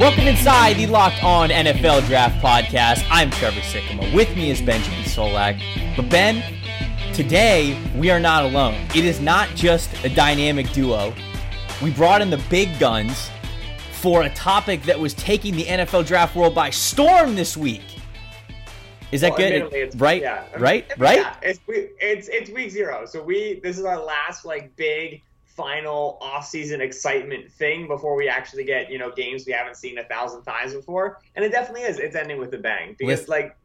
[0.00, 3.06] Welcome inside the Locked On NFL Draft Podcast.
[3.08, 4.12] I'm Trevor Sikkema.
[4.12, 5.62] With me is Benjamin Solak.
[5.96, 6.42] But Ben,
[7.14, 8.74] today we are not alone.
[8.96, 11.14] It is not just a dynamic duo.
[11.80, 13.30] We brought in the big guns
[13.92, 17.82] for a topic that was taking the NFL draft world by storm this week.
[19.12, 19.52] Is that Well, good?
[19.52, 20.22] admittedly, it's- right?
[20.22, 20.44] yeah.
[20.50, 20.86] I mean, Right?
[20.88, 21.26] yeah, Right?
[21.42, 26.16] It's we- it's it's week zero, so we this is our last like big final
[26.22, 30.42] off-season excitement thing before we actually get you know games we haven't seen a thousand
[30.42, 31.98] times before, and it definitely is.
[31.98, 33.56] It's ending with a bang because Listen, like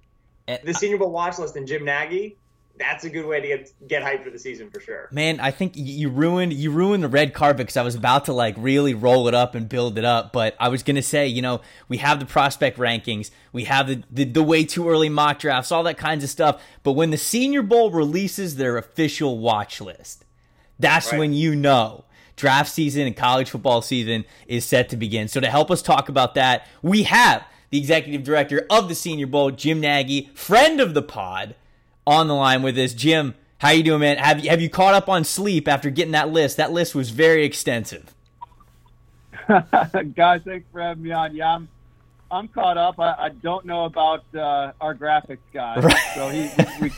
[0.47, 2.35] And the Senior Bowl watch list and Jim Nagy,
[2.77, 5.07] that's a good way to get get hyped for the season for sure.
[5.11, 8.33] Man, I think you ruined you ruined the red carpet because I was about to
[8.33, 11.41] like really roll it up and build it up, but I was gonna say, you
[11.41, 15.39] know, we have the prospect rankings, we have the, the the way too early mock
[15.39, 16.61] drafts, all that kinds of stuff.
[16.83, 20.25] But when the Senior Bowl releases their official watch list,
[20.79, 21.19] that's Right.
[21.19, 22.03] when you know
[22.35, 25.29] draft season and college football season is set to begin.
[25.29, 29.27] So to help us talk about that, we have the executive director of the Senior
[29.27, 31.55] Bowl, Jim Nagy, friend of the pod,
[32.07, 32.93] on the line with us.
[32.93, 34.17] Jim, how you doing, man?
[34.17, 36.57] Have you have you caught up on sleep after getting that list?
[36.57, 38.13] That list was very extensive.
[39.47, 41.35] Guys, thanks for having me on.
[41.35, 41.67] Yeah, I'm,
[42.31, 42.99] I'm caught up.
[42.99, 45.95] I, I don't know about uh, our graphics guy, Right.
[46.15, 46.49] so he
[46.81, 46.91] we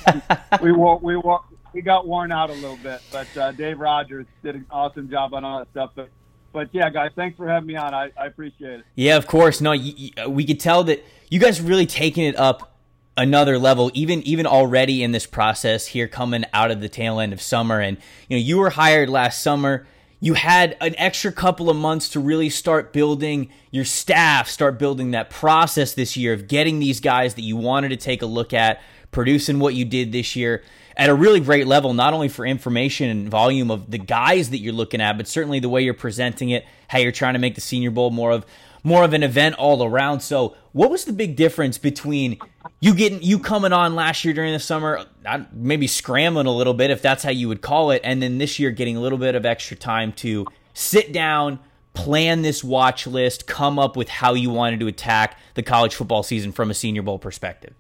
[0.62, 1.42] we we wore,
[1.74, 3.02] we got worn out a little bit.
[3.12, 5.92] But uh, Dave Rogers did an awesome job on all that stuff.
[5.96, 6.10] But
[6.54, 7.94] but yeah, guys, thanks for having me on.
[7.94, 8.86] I, I appreciate it.
[8.96, 9.60] Yeah, of course.
[9.60, 12.77] No, you, you- we could tell that you guys really taking it up
[13.18, 17.34] another level, even even already in this process here, coming out of the tail end
[17.34, 17.82] of summer.
[17.82, 17.98] And
[18.30, 19.86] you know, you were hired last summer.
[20.20, 25.12] You had an extra couple of months to really start building your staff, start building
[25.12, 28.52] that process this year of getting these guys that you wanted to take a look
[28.52, 30.64] at, producing what you did this year
[30.98, 34.58] at a really great level, not only for information and volume of the guys that
[34.58, 37.54] you're looking at, but certainly the way you're presenting it, how you're trying to make
[37.54, 38.46] the Senior Bowl more of
[38.88, 40.22] more of an event all around.
[40.22, 42.40] So, what was the big difference between
[42.80, 45.06] you getting you coming on last year during the summer,
[45.52, 48.60] maybe scrambling a little bit if that's how you would call it, and then this
[48.60, 51.60] year getting a little bit of extra time to sit down,
[51.94, 56.24] plan this watch list, come up with how you wanted to attack the college football
[56.24, 57.74] season from a Senior Bowl perspective?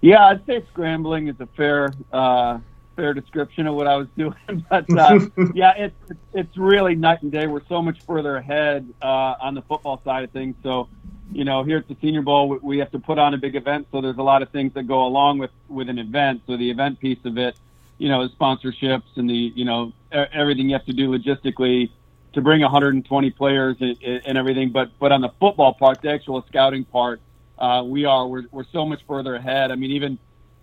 [0.00, 2.58] Yeah, I'd say scrambling is a fair uh,
[2.96, 4.34] fair description of what I was doing.
[4.70, 5.16] but uh,
[5.52, 5.96] yeah, it's
[6.34, 7.46] it's really night and day.
[7.48, 10.56] We're so much further ahead uh, on the football side of things.
[10.64, 10.90] So,
[11.32, 13.56] you know, here at the Senior Bowl, we- we have to put on a big
[13.56, 13.88] event.
[13.92, 16.42] So there's a lot of things that go along with with an event.
[16.46, 17.56] So the event piece of it,
[17.98, 21.92] you know, is sponsorships and the you know everything you have to do logistically
[22.34, 23.96] to bring 120 players and,
[24.26, 24.72] and everything.
[24.72, 27.20] But but on the football part, the actual scouting part
[27.58, 29.70] uh, we are we're, we're so much further ahead.
[29.70, 30.18] I mean, even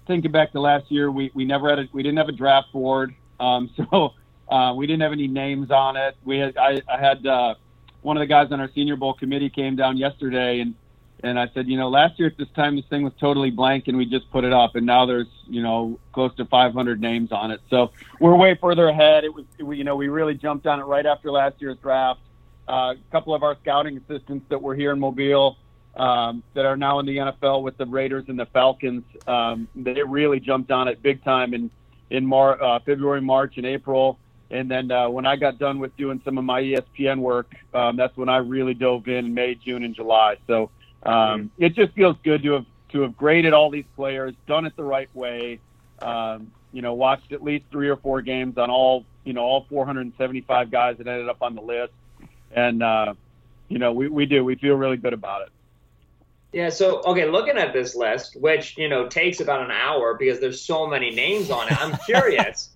[0.08, 2.72] thinking back to last year, we, we never had a, we didn't have a draft
[2.72, 4.14] board, um, so
[4.50, 6.16] uh, we didn't have any names on it.
[6.24, 7.56] We had I, I had uh,
[8.02, 10.76] one of the guys on our Senior Bowl committee came down yesterday and
[11.26, 13.88] and I said, you know, last year at this time this thing was totally blank
[13.88, 17.32] and we just put it up, and now there's you know close to 500 names
[17.32, 17.62] on it.
[17.70, 19.24] So we're way further ahead.
[19.24, 22.20] It was we, you know we really jumped on it right after last year's draft.
[22.68, 25.58] Uh, a couple of our scouting assistants that were here in Mobile
[25.96, 29.04] um, that are now in the NFL with the Raiders and the Falcons.
[29.28, 31.70] Um, they really jumped on it big time in
[32.10, 34.20] in Mar- uh, February, March, and April.
[34.52, 37.98] And then uh, when I got done with doing some of my ESPN work, um,
[37.98, 40.38] that's when I really dove in May, June, and July.
[40.46, 40.70] So
[41.04, 44.76] um, it just feels good to have to have graded all these players, done it
[44.76, 45.60] the right way.
[46.02, 49.66] Um, you know, watched at least three or four games on all you know all
[49.70, 51.94] 475 guys that ended up on the list,
[52.52, 53.14] and uh,
[53.70, 55.53] you know we, we do we feel really good about it.
[56.54, 60.40] Yeah, so okay, looking at this list, which you know takes about an hour because
[60.40, 61.82] there's so many names on it.
[61.82, 62.70] I'm curious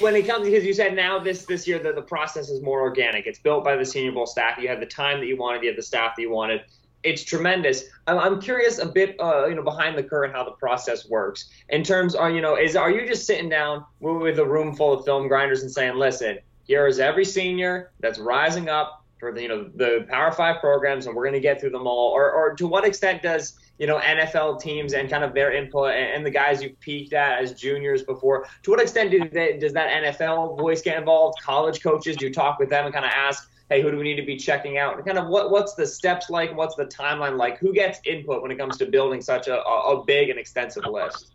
[0.00, 2.80] when it comes because you said now this this year that the process is more
[2.80, 3.26] organic.
[3.26, 4.58] It's built by the Senior Bowl staff.
[4.58, 5.62] You have the time that you wanted.
[5.62, 6.62] You have the staff that you wanted.
[7.02, 7.84] It's tremendous.
[8.06, 11.50] I'm, I'm curious a bit, uh, you know, behind the curtain how the process works
[11.68, 12.14] in terms.
[12.14, 15.04] Are you know, is are you just sitting down with with a room full of
[15.04, 19.48] film grinders and saying, listen, here is every senior that's rising up for the you
[19.48, 22.10] know the Power Five programs, and we're going to get through them all.
[22.10, 25.94] Or, or to what extent does you know NFL teams and kind of their input
[25.94, 28.46] and, and the guys you peeked at as juniors before?
[28.62, 31.40] To what extent do they, does that NFL voice get involved?
[31.42, 34.04] College coaches, do you talk with them and kind of ask, hey, who do we
[34.04, 34.96] need to be checking out?
[34.96, 36.56] And kind of what what's the steps like?
[36.56, 37.58] What's the timeline like?
[37.58, 40.84] Who gets input when it comes to building such a, a, a big and extensive
[40.86, 41.32] list?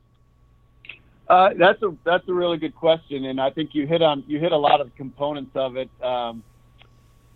[1.29, 4.39] Uh, that's a that's a really good question, and I think you hit on you
[4.39, 5.89] hit a lot of components of it.
[6.01, 6.43] Um,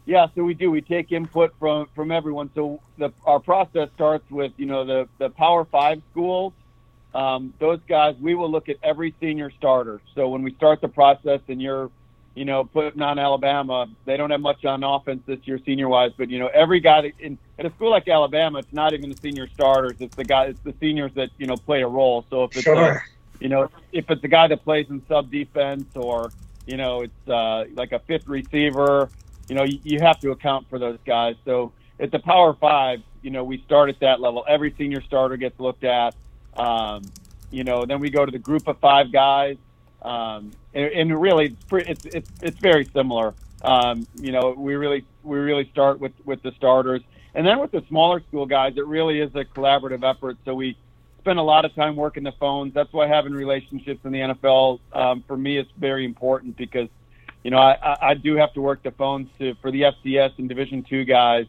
[0.07, 0.71] yeah, so we do.
[0.71, 2.51] We take input from from everyone.
[2.55, 6.55] So the our process starts with you know the the Power Five schools.
[7.15, 10.01] um, those guys, we will look at every senior starter.
[10.15, 11.91] So when we start the process and you're,
[12.35, 16.13] you know, putting on Alabama, they don't have much on offense this year, senior wise,
[16.17, 19.09] but you know, every guy that in at a school like Alabama, it's not even
[19.11, 22.25] the senior starters; it's the guy, it's the seniors that you know play a role.
[22.31, 22.75] So if it's Sure.
[22.75, 23.01] a,
[23.39, 26.33] you know, if it's a guy that plays in sub defense or
[26.67, 29.11] you know, it's uh, like a fifth receiver,
[29.47, 31.35] you know, you, you have to account for those guys.
[31.45, 34.45] So at the Power Five, you know, we start at that level.
[34.47, 36.15] Every senior starter gets looked at.
[36.55, 37.03] Um,
[37.51, 39.57] you know, then we go to the group of five guys,
[40.01, 43.33] um, and, and really, it's, it's it's very similar.
[43.61, 47.01] Um, you know, we really we really start with with the starters,
[47.35, 50.37] and then with the smaller school guys, it really is a collaborative effort.
[50.45, 50.77] So we
[51.19, 52.73] spend a lot of time working the phones.
[52.73, 56.89] That's why having relationships in the NFL um, for me is very important because
[57.47, 60.49] you know I, I- do have to work the phones to for the FCS and
[60.49, 61.45] Division two guys.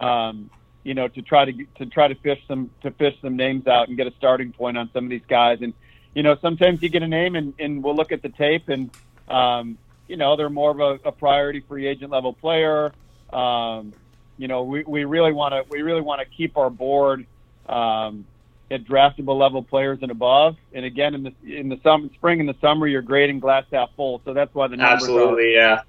[0.00, 0.50] Um,
[0.82, 3.86] you know, to try to to try to fish some to fish some names out
[3.86, 5.58] and get a starting point on some of these guys.
[5.62, 5.72] And
[6.16, 8.90] you know, sometimes you get a name and, and we'll look at the tape and
[9.28, 9.78] um,
[10.08, 12.92] you know they're more of a, a priority free agent level player.
[13.32, 13.92] Um,
[14.38, 17.24] you know, we, we really want to we really want to keep our board
[17.68, 18.24] um,
[18.70, 20.56] at draftable level players and above.
[20.72, 23.90] And again, in the in the summer, spring and the summer, you're grading glass half
[23.96, 24.20] full.
[24.24, 25.82] So that's why the numbers are Absolutely, yeah.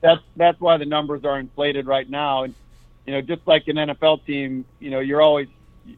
[0.00, 2.44] that's that's why the numbers are inflated right now.
[2.44, 2.54] And
[3.06, 5.48] you know, just like an NFL team, you know, you're always,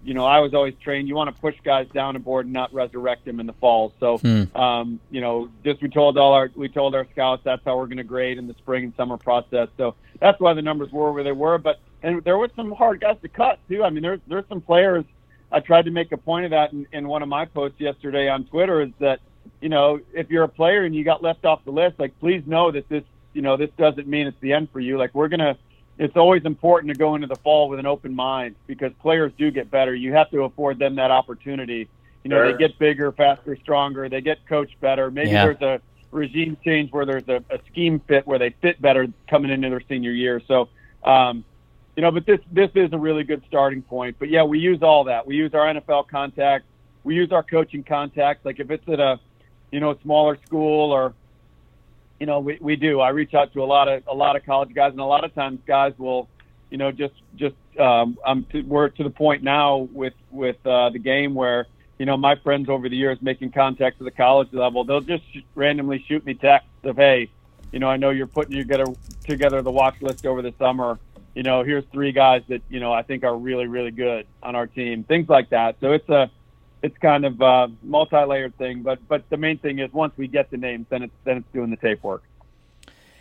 [0.04, 1.08] you know, I was always trained.
[1.08, 3.92] You want to push guys down the board and not resurrect them in the fall.
[3.98, 4.44] So, Hmm.
[4.56, 7.86] um, you know, just we told all our we told our scouts that's how we're
[7.86, 9.68] going to grade in the spring and summer process.
[9.76, 11.58] So that's why the numbers were where they were.
[11.58, 13.82] But and there were some hard guys to cut too.
[13.82, 15.04] I mean, there's there's some players.
[15.52, 18.28] I tried to make a point of that in, in one of my posts yesterday
[18.28, 18.80] on Twitter.
[18.82, 19.20] Is that
[19.60, 22.42] you know, if you're a player and you got left off the list, like please
[22.46, 23.04] know that this,
[23.34, 24.98] you know, this doesn't mean it's the end for you.
[24.98, 25.56] Like we're gonna,
[25.98, 29.50] it's always important to go into the fall with an open mind because players do
[29.50, 29.94] get better.
[29.94, 31.88] You have to afford them that opportunity.
[32.24, 32.52] You know, Sure.
[32.52, 34.08] they get bigger, faster, stronger.
[34.08, 35.10] They get coached better.
[35.10, 35.46] Maybe Yeah.
[35.46, 35.80] there's a
[36.10, 39.82] regime change where there's a, a scheme fit where they fit better coming into their
[39.88, 40.40] senior year.
[40.46, 40.68] So,
[41.04, 41.44] um,
[41.96, 44.16] you know, but this this is a really good starting point.
[44.18, 45.26] But yeah, we use all that.
[45.26, 46.66] We use our NFL contacts.
[47.04, 48.44] We use our coaching contacts.
[48.44, 49.18] Like if it's at a,
[49.70, 51.14] you know, smaller school or,
[52.18, 53.00] you know, we, we do.
[53.00, 55.24] I reach out to a lot of a lot of college guys, and a lot
[55.24, 56.28] of times guys will,
[56.70, 60.90] you know, just just um, I'm to, we're to the point now with with uh,
[60.90, 61.66] the game where
[61.98, 65.24] you know my friends over the years making contacts at the college level, they'll just
[65.54, 67.28] randomly shoot me texts of hey,
[67.72, 68.86] you know, I know you're putting together
[69.24, 70.98] together the watch list over the summer.
[71.34, 74.56] You know, here's three guys that you know I think are really really good on
[74.56, 75.76] our team, things like that.
[75.80, 76.30] So it's a
[76.82, 80.50] it's kind of a multi-layered thing, but but the main thing is once we get
[80.50, 82.22] the names, then it's then it's doing the tape work.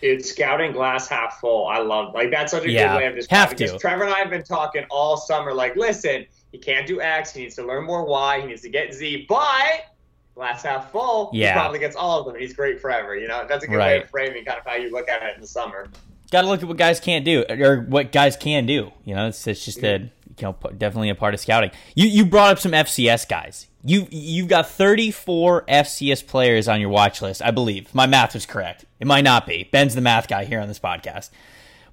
[0.02, 1.68] Dude, scouting glass half full.
[1.68, 3.64] I love like that's such a Yeah, good way of have describing to.
[3.66, 5.54] because Trevor and I have been talking all summer.
[5.54, 7.34] Like, listen, he can't do X.
[7.34, 8.42] He needs to learn more Y.
[8.42, 9.26] He needs to get Z.
[9.28, 9.94] But
[10.36, 11.30] glass half full.
[11.34, 11.48] Yeah.
[11.54, 12.42] he probably gets all of them.
[12.42, 13.18] He's great forever.
[13.18, 15.36] You know, that's a good way of framing kind of how you look at it
[15.36, 15.90] in the summer.
[16.32, 18.92] Got to look at what guys can't do, or what guys can do.
[19.04, 21.72] You know, it's, it's just a you know definitely a part of scouting.
[21.96, 23.68] You you brought up some FCS guys.
[23.84, 27.94] You you've got 34 FCS players on your watch list, I believe.
[27.96, 28.86] My math was correct.
[29.00, 29.70] It might not be.
[29.72, 31.30] Ben's the math guy here on this podcast.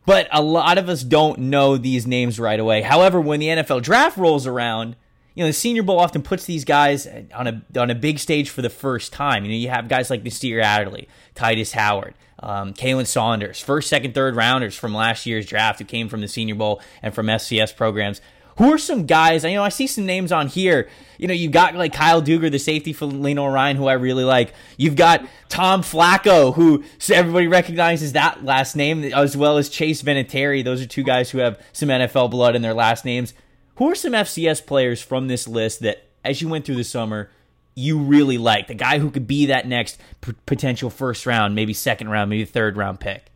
[0.05, 2.83] But a lot of us don't know these names right away.
[2.83, 4.95] However, when the NFL draft rolls around,
[5.35, 8.49] you know, the Senior Bowl often puts these guys on a on a big stage
[8.49, 9.45] for the first time.
[9.45, 14.15] You know, you have guys like Nasir Adderley, Tytus Howard, um, Khalen Saunders, first, second,
[14.15, 17.75] third rounders from last year's draft who came from the Senior Bowl and from FCS
[17.77, 18.21] programs.
[18.59, 19.45] Who are some guys?
[19.45, 20.89] I know I see some names on here.
[21.19, 24.55] You know, you've got like Kyle Duger, the safety for Lenoir-Rhyne, who I really like.
[24.79, 30.65] You've got Tom Flacco, who everybody recognizes that last name, as well as Chase Vinatieri.
[30.65, 33.35] Those are two guys who have some NFL blood in their last names.
[33.77, 37.31] Who are some FCS players from this list that, as you went through the summer,
[37.77, 38.67] you really like?
[38.67, 42.45] The guy who could be that next p- potential first round, maybe second round, maybe
[42.45, 43.27] third round pick.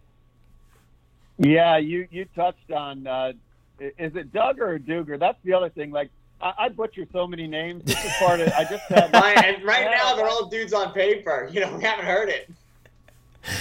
[1.39, 3.07] Yeah, you you touched on.
[3.07, 3.33] Uh,
[3.79, 5.19] is it Doug or Duger?
[5.19, 5.91] That's the other thing.
[5.91, 7.85] Like I, I butcher so many names.
[7.85, 8.49] This is part of.
[8.53, 9.13] I just had.
[9.21, 11.49] Right, and right now they're all dudes on paper.
[11.53, 12.51] You know, we haven't heard it.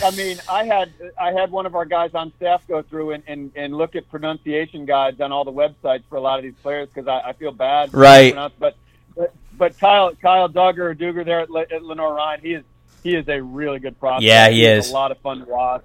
[0.03, 3.23] I mean, I had I had one of our guys on staff go through and,
[3.27, 6.55] and, and look at pronunciation guides on all the websites for a lot of these
[6.61, 7.93] players because I, I feel bad.
[7.93, 8.35] Right.
[8.59, 8.75] But
[9.59, 12.63] but Kyle Kyle Dugger or Duger there at, Le- at Lenoir-Rhyne, he is
[13.03, 14.23] he is a really good prospect.
[14.23, 14.89] Yeah, he He's is.
[14.89, 15.83] a lot of fun to watch.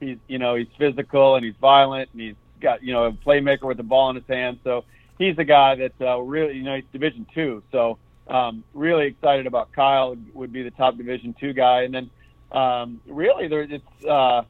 [0.00, 3.64] He's you know he's physical and he's violent and he's got you know a playmaker
[3.64, 4.60] with the ball in his hand.
[4.64, 4.84] So
[5.18, 7.62] he's a guy that uh, really you know he's Division two.
[7.72, 7.98] So
[8.28, 12.10] um, really excited about Kyle would be the top Division two guy, and then
[12.52, 14.42] um, really there it's uh,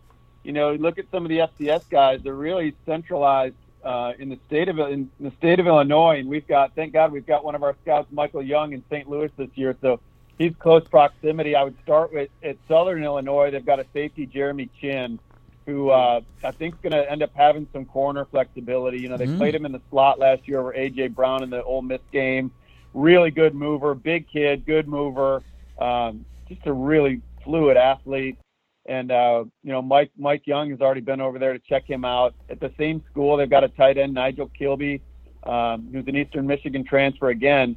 [0.44, 2.20] you know look at some of the FCS guys.
[2.22, 6.46] They're really centralized uh, in the state of in the state of Illinois, and we've
[6.46, 9.08] got thank God we've got one of our scouts, Michael Young, in St.
[9.08, 9.76] Louis this year.
[9.80, 10.00] So
[10.38, 11.54] he's close proximity.
[11.54, 13.50] I would start with at Southern Illinois.
[13.50, 15.18] They've got a safety, Jeremy Chinn,
[15.66, 19.00] who uh, I think is going to end up having some corner flexibility.
[19.00, 19.38] You know, they mm-hmm.
[19.38, 22.50] played him in the slot last year over AJ Brown in the Ole Miss game.
[22.94, 25.42] Really good mover, big kid, good mover.
[25.78, 28.38] Um, just a really fluid athlete.
[28.88, 32.06] And uh, you know, Mike Mike Young has already been over there to check him
[32.06, 32.34] out.
[32.48, 35.02] At the same school, they've got a tight end, Nigel Kilby,
[35.42, 37.76] um, who's an Eastern Michigan transfer again.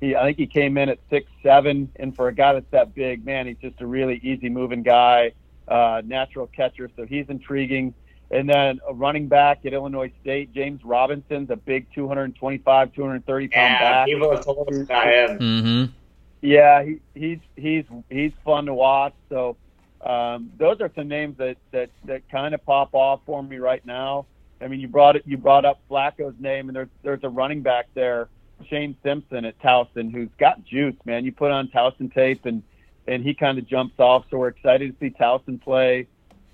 [0.00, 2.94] He, I think he came in at six seven, and for a guy that's that
[2.94, 5.32] big, man, he's just a really easy moving guy,
[5.68, 6.90] uh, natural catcher.
[6.96, 7.92] So he's intriguing.
[8.30, 13.54] And then a running back at Illinois State, James Robinson's a big 225, 230 pound
[13.54, 14.06] yeah, back.
[14.06, 15.38] people have told us about him.
[15.38, 15.92] Mm-hmm.
[16.40, 19.14] Yeah, he, he's he's he's fun to watch.
[19.28, 19.56] So
[20.04, 23.84] um, those are some names that that that kind of pop off for me right
[23.84, 24.26] now.
[24.60, 27.62] I mean, you brought it you brought up Flacco's name, and there's there's a running
[27.62, 28.28] back there,
[28.68, 31.24] Shane Simpson at Towson, who's got juice, man.
[31.24, 32.62] You put on Towson tape, and
[33.06, 34.24] and he kind of jumps off.
[34.30, 36.06] So we're excited to see Towson play.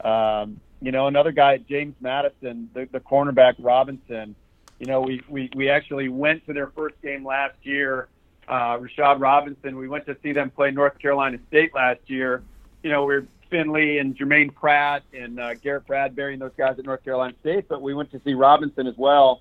[0.03, 4.35] Um, you know, another guy, James Madison, the, the cornerback Robinson.
[4.79, 8.09] You know, we, we we actually went to their first game last year
[8.49, 9.77] uh, Rashad Robinson.
[9.77, 12.43] We went to see them play North Carolina State last year.
[12.83, 16.79] You know, we are Finley and Jermaine Pratt and uh, Garrett Bradbury and those guys
[16.79, 19.41] at North Carolina State, but we went to see Robinson as well.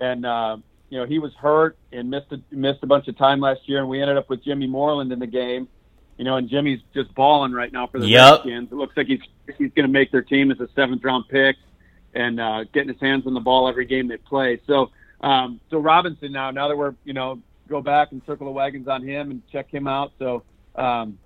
[0.00, 0.58] And, uh,
[0.90, 3.80] you know, he was hurt and missed a, missed a bunch of time last year,
[3.80, 5.68] and we ended up with Jimmy Moreland in the game.
[6.16, 8.44] You know, and Jimmy's just balling right now for the yep.
[8.44, 8.70] Redskins.
[8.70, 9.20] It looks like he's
[9.58, 11.56] he's going to make their team as a seventh round pick
[12.14, 14.60] and uh, getting his hands on the ball every game they play.
[14.66, 14.90] So,
[15.22, 18.88] um, so Robinson now, now that we're you know go back and circle the wagons
[18.88, 20.12] on him and check him out.
[20.18, 20.44] So
[20.76, 21.18] um,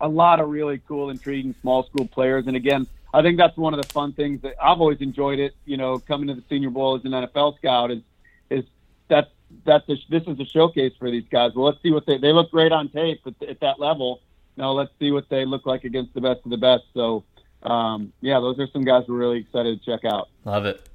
[0.00, 2.46] a lot of really cool, intriguing small school players.
[2.46, 5.54] And again, I think that's one of the fun things that I've always enjoyed it.
[5.64, 8.02] You know, coming to the Senior Bowl as an NFL scout is
[8.50, 8.64] is
[9.08, 9.30] that's
[9.64, 11.52] that's a, this is a showcase for these guys.
[11.54, 14.20] Well, let's see what they they look great on tape at, at that level.
[14.56, 16.84] Now let's see what they look like against the best of the best.
[16.94, 17.24] So
[17.62, 20.28] um, yeah, those are some guys we're really excited to check out.
[20.44, 20.86] Love it.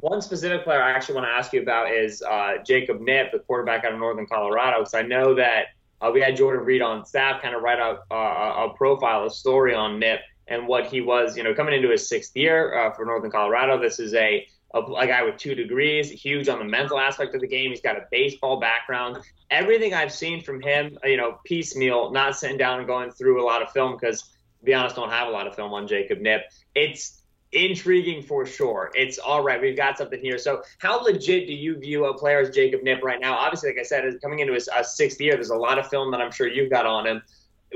[0.00, 3.38] One specific player I actually want to ask you about is uh, Jacob Knipp, the
[3.38, 5.68] quarterback out of Northern Colorado, because I know that
[6.00, 9.30] uh, we had Jordan Reid on staff kind of write out uh, a profile, a
[9.30, 12.92] story on Knipp and what he was, you know, coming into his sixth year uh,
[12.92, 13.80] for Northern Colorado.
[13.80, 17.40] This is a, a, a guy with two degrees, huge on the mental aspect of
[17.40, 17.70] the game.
[17.70, 19.18] He's got a baseball background.
[19.50, 23.46] Everything I've seen from him, you know, piecemeal, not sitting down and going through a
[23.46, 26.18] lot of film because, to be honest, don't have a lot of film on Jacob
[26.18, 26.42] Knipp.
[26.74, 27.22] It's
[27.52, 28.90] intriguing for sure.
[28.94, 29.60] It's all right.
[29.60, 30.38] We've got something here.
[30.38, 33.34] So, how legit do you view a player as Jacob Knipp right now?
[33.36, 36.10] Obviously, like I said, coming into his uh, sixth year, there's a lot of film
[36.12, 37.22] that I'm sure you've got on him.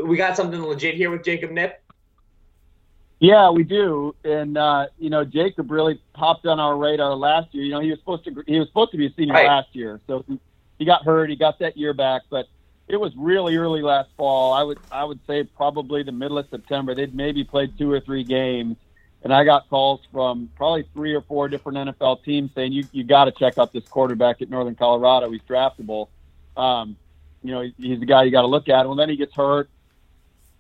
[0.05, 1.75] We got something legit here with Jacob Knipp.
[3.19, 7.65] Yeah, we do, and uh, you know, Jacob really popped on our radar last year.
[7.65, 9.47] You know, he was supposed to he was supposed to be a senior right.
[9.47, 10.41] last year, so he,
[10.79, 11.29] he got hurt.
[11.29, 12.47] He got that year back, but
[12.89, 14.55] it was really early last fall.
[14.55, 16.95] I would I would say probably the middle of September.
[16.95, 18.79] They'd maybe played two or three games
[19.23, 23.05] and I got calls from probably three or four different NFL teams saying you you
[23.05, 25.31] got to check out this quarterback at Northern Colorado.
[25.31, 26.09] He's draftable.
[26.57, 26.97] Um,
[27.43, 28.87] you know, he's the guy you got to look at.
[28.87, 29.69] Well, then he gets hurt,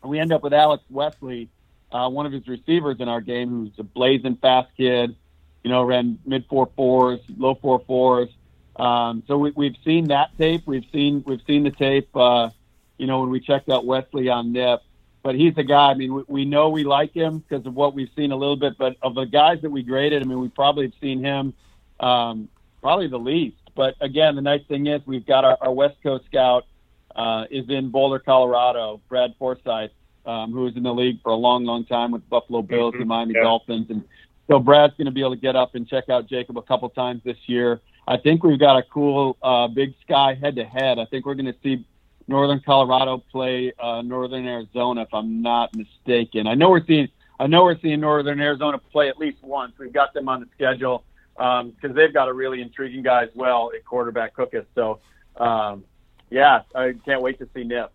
[0.03, 1.49] and we end up with Alex Wesley,
[1.93, 5.15] uh, one of his receivers in our game, who's a blazing fast kid.
[5.63, 8.29] You know, ran mid four fours, low four fours.
[8.77, 10.67] Um, so we, we've seen that tape.
[10.67, 12.15] We've seen we've seen the tape.
[12.15, 12.51] Uh,
[12.99, 14.81] you know, when we checked out Wesley on Knipp
[15.23, 15.91] but he's a guy.
[15.91, 18.57] I mean, we, we know we like him because of what we've seen a little
[18.57, 18.79] bit.
[18.79, 21.53] But of the guys that we graded, I mean, we probably have seen him
[22.01, 22.49] um,
[22.81, 23.57] probably the least.
[23.75, 26.67] But again, the nice thing is we've got our, our West Coast scout
[27.15, 29.91] uh, is in Boulder, Colorado, Brad Forsyth,
[30.27, 33.03] um, who was in the league for a long, long time with Buffalo Bills mm-hmm.
[33.03, 33.43] and Miami yeah.
[33.43, 34.05] Dolphins, and
[34.49, 36.89] so Brad's going to be able to get up and check out Jacob a couple
[36.89, 37.81] times this year.
[38.09, 40.99] I think we've got a cool uh, Big Sky head to head.
[40.99, 41.85] I think we're going to see
[42.31, 46.47] Northern Colorado play uh, Northern Arizona, if I'm not mistaken.
[46.47, 47.09] I know we're seeing
[47.41, 49.73] I know we're seeing Northern Arizona play at least once.
[49.79, 51.03] We've got them on the schedule
[51.35, 54.67] because um, they've got a really intriguing guy as well at quarterback Cookus.
[54.77, 55.01] So,
[55.37, 55.85] um,
[56.31, 57.89] yeah, I can't wait to see Knipp.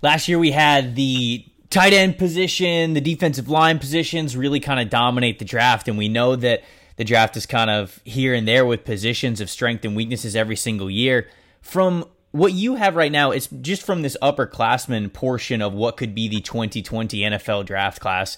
[0.00, 4.88] Last year we had the tight end position, the defensive line positions really kind of
[4.88, 6.62] dominate the draft, and we know that
[6.96, 10.56] the draft is kind of here and there with positions of strength and weaknesses every
[10.56, 11.28] single year.
[11.60, 16.14] From what you have right now is just from this upperclassman portion of what could
[16.14, 18.36] be the 2020 NFL draft class.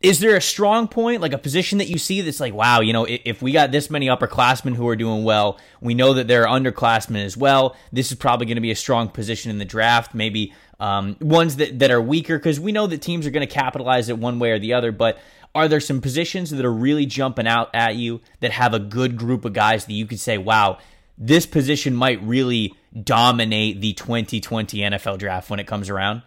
[0.00, 2.92] Is there a strong point, like a position that you see that's like, wow, you
[2.92, 6.46] know, if we got this many upperclassmen who are doing well, we know that there
[6.46, 7.76] are underclassmen as well.
[7.92, 10.14] This is probably going to be a strong position in the draft.
[10.14, 13.52] Maybe um, ones that, that are weaker because we know that teams are going to
[13.52, 14.92] capitalize it one way or the other.
[14.92, 15.18] But
[15.54, 19.16] are there some positions that are really jumping out at you that have a good
[19.16, 20.78] group of guys that you could say, wow,
[21.16, 26.22] this position might really dominate the 2020 NFL draft when it comes around?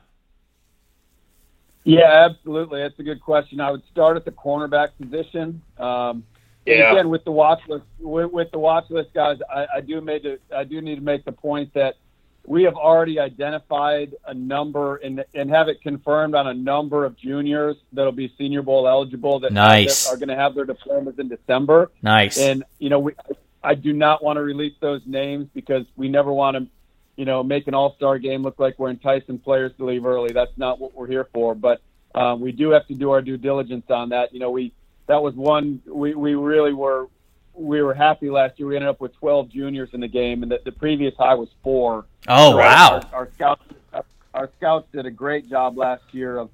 [1.83, 2.81] Yeah, absolutely.
[2.81, 3.59] That's a good question.
[3.59, 5.61] I would start at the cornerback position.
[5.77, 6.23] Um,
[6.65, 6.91] yeah.
[6.91, 10.23] Again, with the watch list, with, with the watch list guys, I, I do made
[10.23, 11.95] to, I do need to make the point that
[12.45, 17.17] we have already identified a number and and have it confirmed on a number of
[17.17, 20.05] juniors that'll be Senior Bowl eligible that, nice.
[20.05, 21.91] that are going to have their diplomas in December.
[22.01, 22.37] Nice.
[22.39, 23.13] And you know, we
[23.63, 26.67] I do not want to release those names because we never want to,
[27.15, 30.31] you know, make an All Star game look like we're enticing players to leave early.
[30.31, 31.55] That's not what we're here for.
[31.55, 31.81] But
[32.15, 34.33] um, we do have to do our due diligence on that.
[34.33, 34.73] You know, we
[35.07, 37.07] that was one we, we really were
[37.53, 38.69] we were happy last year.
[38.69, 41.49] We ended up with 12 juniors in the game, and the, the previous high was
[41.61, 42.05] four.
[42.27, 43.01] Oh so wow!
[43.11, 43.63] Our, our scouts
[44.33, 46.49] our scouts did a great job last year of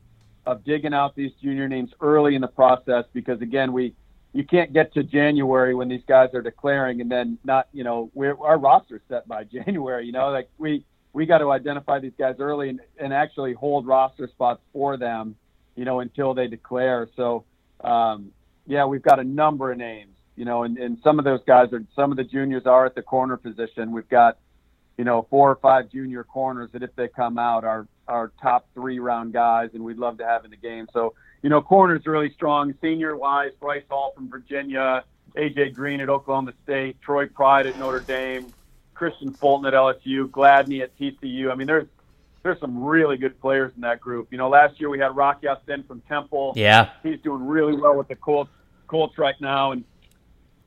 [0.45, 3.93] of digging out these junior names early in the process because again we
[4.35, 8.11] you can't get to January when these guys are declaring and then not you know
[8.13, 12.13] we're our roster's set by January you know like we we got to identify these
[12.19, 15.35] guys early and, and actually hold roster spots for them
[15.75, 17.45] you know until they declare so
[17.83, 18.31] um,
[18.67, 21.71] yeah we've got a number of names you know, and, and some of those guys
[21.71, 23.91] are some of the juniors are at the corner position.
[23.91, 24.37] We've got,
[24.97, 28.67] you know, four or five junior corners that if they come out are are top
[28.73, 30.87] three round guys and we'd love to have in the game.
[30.93, 32.73] So, you know, corners are really strong.
[32.81, 35.03] Senior wise, Bryce Hall from Virginia,
[35.35, 38.53] AJ Green at Oklahoma State, Troy Pride at Notre Dame,
[38.95, 41.51] Kristian Fulton at LSU, Gladney at TCU.
[41.51, 41.87] I mean, there's
[42.43, 44.27] there's some really good players in that group.
[44.31, 46.53] You know, last year we had Rocky Ya-Sin from Temple.
[46.55, 46.91] Yeah.
[47.01, 48.51] He's doing really well with the Colts
[48.87, 49.83] Colts right now and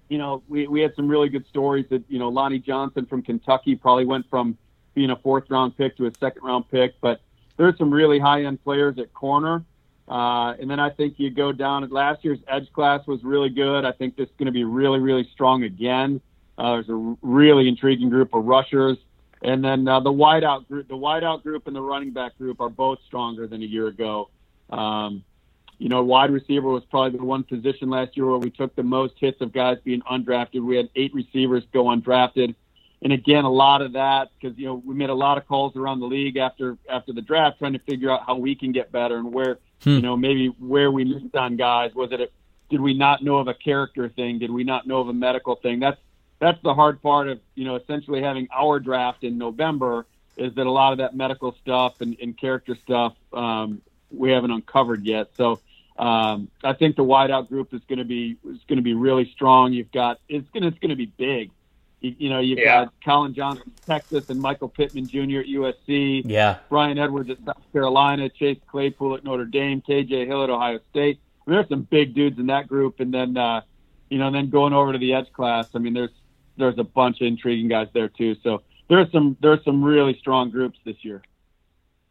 [0.09, 3.23] you know, we, we had some really good stories that, you know, Lonnie Johnson from
[3.23, 4.57] Kentucky probably went from
[4.95, 7.21] being a fourth round pick to a second round pick, but
[7.59, 9.63] there's some really high end players at corner.
[10.09, 13.85] Uh, and then I think you go down last year's edge class was really good.
[13.85, 16.23] I think this is going to be really, really strong again.
[16.57, 18.97] Uh, there's a really intriguing group of rushers.
[19.43, 22.71] And then uh, the wideout group, the wideout group and the running back group are
[22.71, 24.31] both stronger than a year ago.
[24.71, 25.23] Um,
[25.79, 28.83] you know, wide receiver was probably the one position last year where we took the
[28.83, 30.65] most hits of guys being undrafted.
[30.65, 32.55] We had eight receivers go undrafted.
[33.03, 35.77] And again, a lot of that because you know we made a lot of calls
[35.77, 38.91] around the league after after the draft, trying to figure out how we can get
[38.91, 39.91] better and where hmm.
[39.91, 41.95] you know maybe where we missed on guys.
[41.95, 42.29] Was it a,
[42.71, 44.39] did we not know of a character thing?
[44.39, 45.79] Did we not know of a medical thing?
[45.79, 46.01] That's
[46.41, 50.07] that's the hard part of you know essentially having our draft in November
[50.37, 54.53] is that a lot of that medical stuff and, and character stuff um, we haven't
[54.53, 55.31] uncovered yet.
[55.37, 55.61] So
[55.99, 59.31] um, I think the wideout group is going to be is going to be really
[59.33, 59.73] strong.
[59.73, 61.51] You've got it's going to it's going to be big.
[62.01, 62.85] You, you know, you've yeah.
[62.85, 65.41] got Collin Johnson, Texas, and Michael Pittman Jr.
[65.41, 66.23] at USC.
[66.25, 66.59] Yeah.
[66.69, 71.19] Bryan Edwards at South Carolina, Chase Claypool at Notre Dame, KJ Hill at Ohio State.
[71.47, 73.63] I mean, there's some big dudes in that group, and then uh,
[74.11, 75.69] you know, then going over to the edge class.
[75.75, 76.11] I mean, there's
[76.57, 78.37] there's a bunch of intriguing guys there too.
[78.43, 81.23] So there's some there's some really strong groups this year.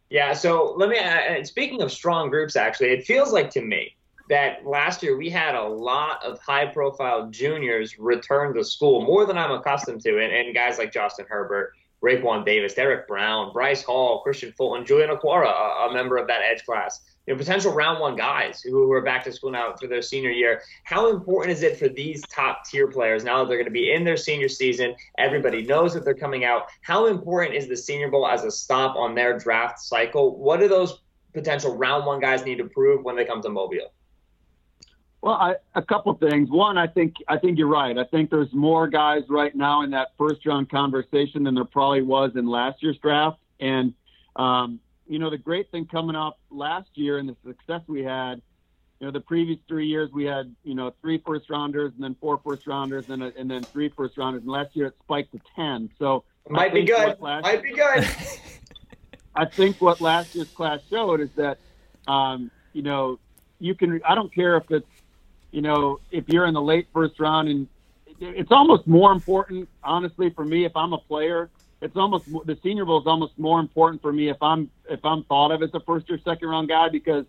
[0.09, 0.99] Yeah, so let me.
[0.99, 3.96] Uh, speaking of strong groups, actually, it feels like to me
[4.29, 9.37] that last year we had a lot of high-profile juniors return to school, more than
[9.37, 14.23] I'm accustomed to, and, and guys like Justin Herbert, Raekwon Davis, Derrick Brown, Bryce Hall,
[14.25, 17.99] Kristian Fulton, Julian Okwara, a, a member of that edge class you know, potential round
[17.99, 20.61] one guys who are back to school now for their senior year.
[20.85, 23.91] How important is it for these top tier players now that they're going to be
[23.91, 24.95] in their senior season?
[25.17, 26.67] Everybody knows that they're coming out.
[26.81, 30.37] How important is the Senior Bowl as a stop on their draft cycle?
[30.37, 31.01] What do those
[31.33, 33.91] potential round one guys need to prove when they come to Mobile?
[35.21, 36.49] Well, I, a couple things.
[36.49, 37.97] One, I think I think you're right.
[37.97, 42.03] I think there's more guys right now in that first round conversation than there probably
[42.03, 43.93] was in last year's draft, and
[44.35, 48.41] um, you know, the great thing coming up last year and the success we had,
[48.99, 52.15] you know, the previous three years we had, you know, three first rounders and then
[52.19, 54.41] four first rounders and, and then three first rounders.
[54.41, 55.91] And last year it spiked to 10.
[55.99, 57.19] So might be good.
[57.43, 58.07] Might be good.
[59.35, 61.59] I think what last year's class showed is that,
[62.07, 63.19] um, you know,
[63.59, 64.87] you can, I don't care if it's,
[65.57, 67.67] you know, if you're in the late first round and
[68.19, 71.49] it's almost more important, honestly, for me, if I'm a player
[71.81, 75.23] it's almost the Senior Bowl is almost more important for me if I'm if I'm
[75.25, 77.25] thought of as a first or second round guy because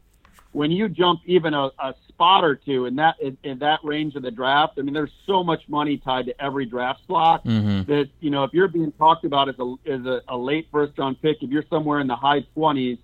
[0.53, 4.17] when you jump even a, a spot or two in that in, in, that range
[4.17, 7.91] of the draft, I mean, there's so much money tied to every draft slot mm-hmm.
[7.91, 10.97] that you know if you're being talked about as a as a, a late first
[10.99, 12.99] round pick, if you're somewhere in the high 20s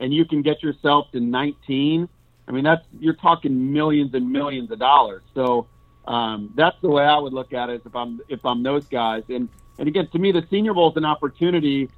[0.00, 2.08] and you can get yourself to 19,
[2.46, 5.22] I mean that's you're talking millions and millions of dollars.
[5.34, 5.68] So
[6.06, 9.24] um, that's the way I would look at it if I'm if I'm those guys
[9.28, 11.90] and and again, to me, the Senior Bowl is an opportunity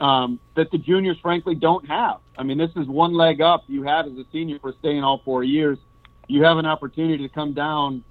[0.00, 2.18] um, that the juniors, frankly, don't have.
[2.36, 5.22] I mean, this is one leg up you have as a senior for staying all
[5.24, 5.78] four years.
[6.28, 8.02] you have an opportunity to come down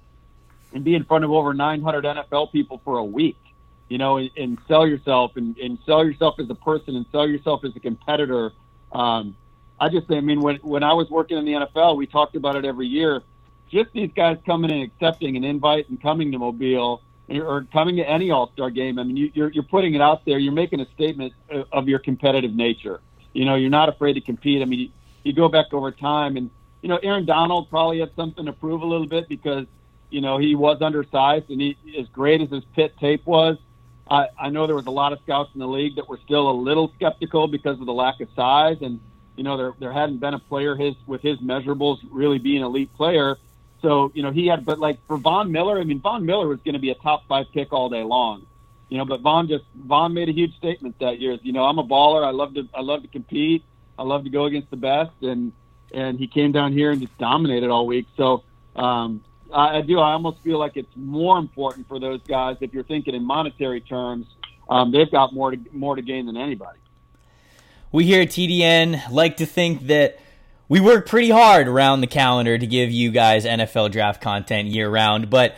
[0.72, 3.38] and be in front of over 900 NFL people for a week,
[3.88, 7.28] you know, and, and sell yourself and, and sell yourself as a person and sell
[7.28, 8.52] yourself as a competitor.
[8.90, 9.36] Um,
[9.78, 12.36] I just, say I mean, when when I was working in the NFL, we talked
[12.36, 13.22] about it every year.
[13.70, 18.08] Just these guys coming and accepting an invite and coming to Mobile or coming to
[18.08, 18.98] any All Star game.
[18.98, 20.38] I mean, you, you're you're putting it out there.
[20.38, 21.32] You're making a statement
[21.72, 23.00] of your competitive nature.
[23.32, 24.62] You know, you're not afraid to compete.
[24.62, 24.90] I mean, you,
[25.24, 28.82] you go back over time, and you know, Aaron Donald probably had something to prove
[28.82, 29.66] a little bit because
[30.08, 33.58] you know he was undersized, and he as great as his Pitt tape was.
[34.08, 36.48] I, I know there was a lot of scouts in the league that were still
[36.48, 39.00] a little skeptical because of the lack of size and
[39.36, 42.62] you know, there there hadn't been a player his with his measurables really be an
[42.62, 43.36] elite player.
[43.82, 46.58] So you know he had, but like for Von Miller, I mean Von Miller was
[46.64, 48.46] going to be a top five pick all day long,
[48.88, 49.04] you know.
[49.04, 51.38] But Von just Von made a huge statement that year.
[51.42, 52.24] You know, I'm a baller.
[52.24, 53.62] I love to I love to compete.
[53.98, 55.52] I love to go against the best, and
[55.92, 58.06] and he came down here and just dominated all week.
[58.16, 58.42] So
[58.74, 59.22] um,
[59.52, 59.98] I, I do.
[59.98, 63.82] I almost feel like it's more important for those guys if you're thinking in monetary
[63.82, 64.26] terms.
[64.68, 66.78] Um, they've got more to more to gain than anybody
[67.92, 70.18] we here at TDN like to think that
[70.68, 74.90] we work pretty hard around the calendar to give you guys NFL draft content year
[74.90, 75.54] round, but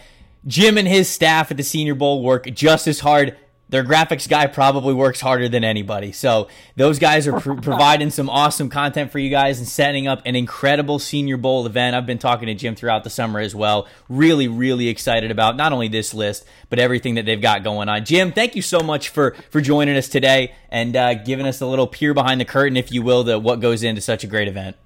[0.47, 3.37] Jim and his staff at the Senior Bowl work just as hard
[3.69, 6.13] their graphics guy probably works harder than anybody.
[6.13, 10.23] So those guys are pr- providing some awesome content for you guys and setting up
[10.25, 11.95] an incredible Senior Bowl event.
[11.95, 13.87] I've been talking to Jim throughout the summer as well.
[14.09, 18.05] Really, really excited about not only this list but everything that they've got going on.
[18.05, 21.67] Jim, thank you so much for for joining us today and uh, giving us a
[21.67, 24.49] little peer behind the curtain, if you will, to what goes into such a great
[24.49, 24.77] event.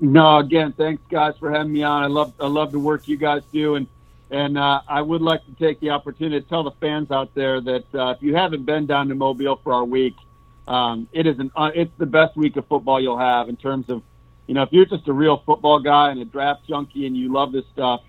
[0.00, 2.02] No, again, thanks guys for having me on.
[2.02, 3.86] I love I love the work you guys do and
[4.34, 7.60] and uh, I would like to take the opportunity to tell the fans out there
[7.60, 10.16] that uh, if you haven't been down to Mobile for our week,
[10.66, 13.88] um, it is an uh, it's the best week of football you'll have in terms
[13.88, 14.02] of,
[14.48, 17.32] you know, if you're just a real football guy and a draft junkie and you
[17.32, 18.00] love this stuff,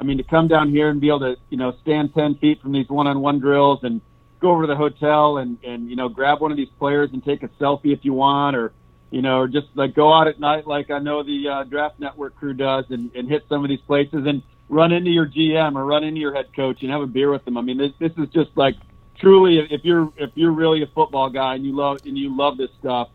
[0.00, 2.60] I mean, to come down here and be able to, you know, stand 10 feet
[2.60, 4.00] from these one-on-one drills and
[4.40, 7.24] go over to the hotel and, and, you know, grab one of these players and
[7.24, 8.72] take a selfie if you want, or,
[9.12, 12.00] you know, or just like go out at night like I know the uh, draft
[12.00, 14.26] network crew does and, and hit some of these places.
[14.26, 17.30] And, run into your GM or run into your head coach and have a beer
[17.30, 17.56] with them.
[17.56, 18.76] I mean, this this is just like
[19.18, 22.56] truly if you're if you're really a football guy and you love and you love
[22.56, 23.08] this stuff,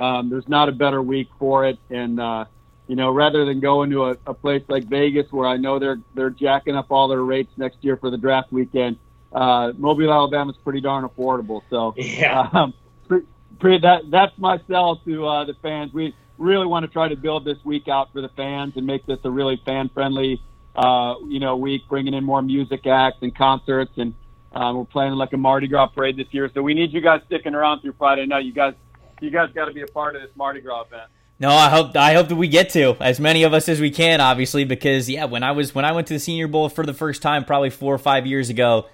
[0.00, 1.78] um, there's not a better week for it.
[1.90, 2.46] And uh,
[2.86, 6.00] you know, rather than going to a, a place like Vegas where I know they're
[6.14, 8.98] they're jacking up all their rates next year for the draft weekend,
[9.32, 11.62] uh, Mobile, Alabama is pretty darn affordable.
[11.70, 12.48] So yeah.
[12.54, 12.74] Um,
[13.06, 13.22] pre,
[13.58, 15.92] pre, that that's my sell to uh, the fans.
[15.92, 19.04] We really want to try to build this week out for the fans and make
[19.06, 20.40] this a really fan friendly
[20.78, 24.14] uh, you know, week, bringing in more music acts and concerts, and
[24.52, 26.48] uh, we're planning like a Mardi Gras parade this year.
[26.54, 28.44] So we need you guys sticking around through Friday night.
[28.44, 28.74] You guys,
[29.20, 31.10] you guys got to be a part of this Mardi Gras event.
[31.40, 33.90] No, I hope I hope that we get to as many of us as we
[33.90, 36.86] can, obviously, because yeah, when I was when I went to the Senior Bowl for
[36.86, 38.86] the first time, probably four or five years ago,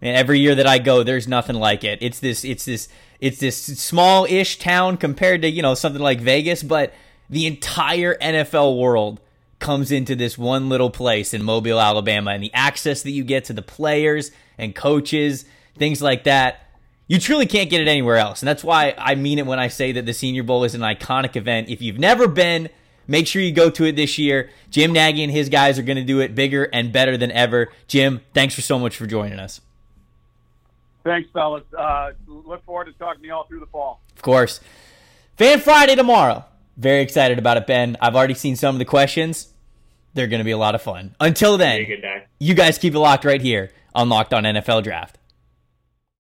[0.00, 1.98] and every year that I go, there's nothing like it.
[2.00, 2.88] It's this, it's this,
[3.20, 6.94] it's this small-ish town compared to you know something like Vegas, but
[7.28, 9.20] the entire NFL world
[9.64, 13.46] comes into this one little place in Mobile, Alabama, and the access that you get
[13.46, 15.46] to the players and coaches,
[15.78, 16.68] things like that.
[17.06, 18.42] You truly can't get it anywhere else.
[18.42, 20.82] And that's why I mean it when I say that the Senior Bowl is an
[20.82, 21.70] iconic event.
[21.70, 22.68] If you've never been,
[23.08, 24.50] make sure you go to it this year.
[24.68, 27.72] Jim Nagy and his guys are going to do it bigger and better than ever.
[27.88, 29.62] Jim, thanks for so much for joining us.
[31.04, 31.64] Thanks, fellas.
[31.76, 34.02] Uh, look forward to talking to you all through the fall.
[34.14, 34.60] Of course.
[35.38, 36.44] Fan Friday tomorrow.
[36.76, 37.96] Very excited about it, Ben.
[38.02, 39.53] I've already seen some of the questions.
[40.14, 41.14] They're going to be a lot of fun.
[41.20, 41.86] Until then,
[42.38, 45.18] you guys keep it locked right here on Locked On NFL Draft.